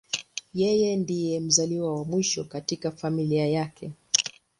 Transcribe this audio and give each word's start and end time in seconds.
Yeye 0.59 0.95
ndiye 0.95 1.39
mzaliwa 1.39 1.93
wa 1.95 2.05
mwisho 2.05 2.43
katika 2.43 2.91
familia 2.91 3.47
yake. 3.47 3.91